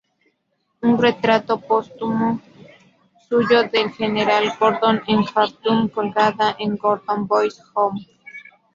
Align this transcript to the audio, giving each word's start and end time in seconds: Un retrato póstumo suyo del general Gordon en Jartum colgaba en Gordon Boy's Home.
Un 0.87 0.97
retrato 0.97 1.59
póstumo 1.59 2.39
suyo 3.29 3.61
del 3.71 3.91
general 3.91 4.51
Gordon 4.59 4.99
en 5.05 5.21
Jartum 5.25 5.89
colgaba 5.89 6.55
en 6.57 6.75
Gordon 6.75 7.27
Boy's 7.27 7.61
Home. 7.75 8.07